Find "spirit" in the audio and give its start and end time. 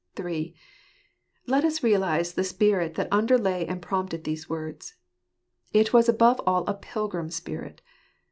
2.43-2.95, 7.29-7.83